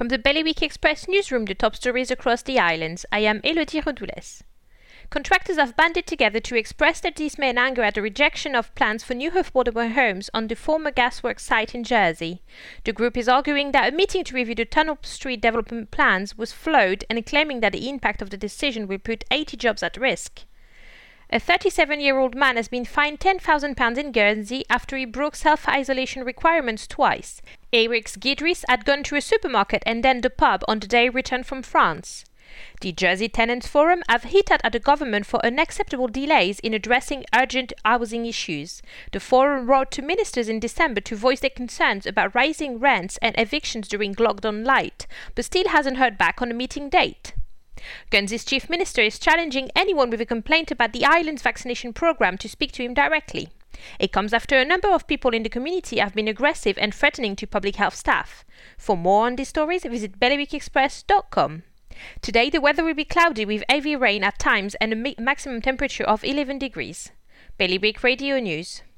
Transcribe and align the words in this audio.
From 0.00 0.08
the 0.08 0.18
Bailiwick 0.18 0.62
Express 0.62 1.08
newsroom, 1.08 1.44
the 1.44 1.54
top 1.54 1.76
stories 1.76 2.10
across 2.10 2.40
the 2.40 2.58
islands, 2.58 3.04
I 3.12 3.18
am 3.18 3.42
Elodie 3.44 3.82
Rodoules. 3.82 4.42
Contractors 5.10 5.58
have 5.58 5.76
banded 5.76 6.06
together 6.06 6.40
to 6.40 6.56
express 6.56 7.00
their 7.00 7.10
dismay 7.10 7.50
and 7.50 7.58
anger 7.58 7.82
at 7.82 7.96
the 7.96 8.00
rejection 8.00 8.54
of 8.54 8.74
plans 8.74 9.04
for 9.04 9.12
new 9.12 9.30
affordable 9.30 9.92
homes 9.92 10.30
on 10.32 10.46
the 10.46 10.56
former 10.56 10.90
gasworks 10.90 11.40
site 11.40 11.74
in 11.74 11.84
Jersey. 11.84 12.40
The 12.84 12.94
group 12.94 13.14
is 13.14 13.28
arguing 13.28 13.72
that 13.72 13.92
a 13.92 13.94
meeting 13.94 14.24
to 14.24 14.34
review 14.34 14.54
the 14.54 14.64
Tunnel 14.64 14.96
Street 15.02 15.42
development 15.42 15.90
plans 15.90 16.34
was 16.34 16.50
flawed 16.50 17.04
and 17.10 17.26
claiming 17.26 17.60
that 17.60 17.72
the 17.72 17.86
impact 17.86 18.22
of 18.22 18.30
the 18.30 18.38
decision 18.38 18.88
will 18.88 19.00
put 19.00 19.24
80 19.30 19.58
jobs 19.58 19.82
at 19.82 19.98
risk. 19.98 20.44
A 21.32 21.38
37 21.38 22.00
year 22.00 22.18
old 22.18 22.34
man 22.34 22.56
has 22.56 22.66
been 22.66 22.84
fined 22.84 23.20
£10,000 23.20 23.96
in 23.96 24.10
Guernsey 24.10 24.64
after 24.68 24.96
he 24.96 25.04
broke 25.04 25.36
self 25.36 25.68
isolation 25.68 26.24
requirements 26.24 26.88
twice. 26.88 27.40
Eric 27.72 28.06
Gidris 28.06 28.64
had 28.68 28.84
gone 28.84 29.04
to 29.04 29.14
a 29.14 29.20
supermarket 29.20 29.84
and 29.86 30.02
then 30.02 30.22
the 30.22 30.30
pub 30.30 30.64
on 30.66 30.80
the 30.80 30.88
day 30.88 31.08
returned 31.08 31.46
from 31.46 31.62
France. 31.62 32.24
The 32.80 32.90
Jersey 32.90 33.28
Tenants 33.28 33.68
Forum 33.68 34.02
have 34.08 34.24
hit 34.24 34.50
at 34.50 34.72
the 34.72 34.80
government 34.80 35.24
for 35.24 35.46
unacceptable 35.46 36.08
delays 36.08 36.58
in 36.58 36.74
addressing 36.74 37.24
urgent 37.32 37.72
housing 37.84 38.26
issues. 38.26 38.82
The 39.12 39.20
forum 39.20 39.70
wrote 39.70 39.92
to 39.92 40.02
ministers 40.02 40.48
in 40.48 40.58
December 40.58 41.00
to 41.02 41.14
voice 41.14 41.38
their 41.38 41.50
concerns 41.50 42.06
about 42.06 42.34
rising 42.34 42.80
rents 42.80 43.20
and 43.22 43.38
evictions 43.38 43.86
during 43.86 44.16
lockdown 44.16 44.66
light, 44.66 45.06
but 45.36 45.44
still 45.44 45.68
hasn't 45.68 45.98
heard 45.98 46.18
back 46.18 46.42
on 46.42 46.50
a 46.50 46.54
meeting 46.54 46.88
date. 46.88 47.34
Guernsey's 48.10 48.44
chief 48.44 48.68
minister 48.68 49.02
is 49.02 49.18
challenging 49.18 49.70
anyone 49.74 50.10
with 50.10 50.20
a 50.20 50.26
complaint 50.26 50.70
about 50.70 50.92
the 50.92 51.04
island's 51.04 51.42
vaccination 51.42 51.92
program 51.92 52.38
to 52.38 52.48
speak 52.48 52.72
to 52.72 52.82
him 52.82 52.94
directly. 52.94 53.48
It 53.98 54.12
comes 54.12 54.32
after 54.32 54.56
a 54.56 54.64
number 54.64 54.88
of 54.88 55.06
people 55.06 55.32
in 55.32 55.42
the 55.42 55.48
community 55.48 55.98
have 55.98 56.14
been 56.14 56.28
aggressive 56.28 56.76
and 56.78 56.94
threatening 56.94 57.36
to 57.36 57.46
public 57.46 57.76
health 57.76 57.96
staff. 57.96 58.44
For 58.76 58.96
more 58.96 59.26
on 59.26 59.36
these 59.36 59.48
stories, 59.48 59.84
visit 59.84 60.18
bailiwickexpress.com. 60.20 61.62
Today, 62.22 62.50
the 62.50 62.60
weather 62.60 62.84
will 62.84 62.94
be 62.94 63.04
cloudy 63.04 63.44
with 63.44 63.64
heavy 63.68 63.96
rain 63.96 64.24
at 64.24 64.38
times 64.38 64.74
and 64.76 64.92
a 64.92 65.14
maximum 65.20 65.60
temperature 65.60 66.04
of 66.04 66.24
11 66.24 66.58
degrees. 66.58 67.10
Bailiwick 67.58 68.02
Radio 68.02 68.38
News. 68.38 68.82